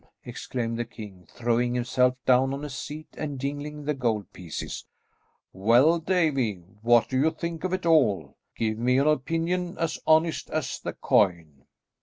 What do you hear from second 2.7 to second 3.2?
seat